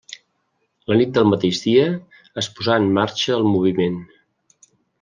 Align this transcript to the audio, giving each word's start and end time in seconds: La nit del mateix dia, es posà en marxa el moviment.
La 0.91 0.95
nit 1.01 1.11
del 1.17 1.29
mateix 1.33 1.59
dia, 1.67 1.85
es 2.43 2.49
posà 2.61 2.79
en 2.85 2.89
marxa 2.99 3.37
el 3.39 3.47
moviment. 3.57 4.05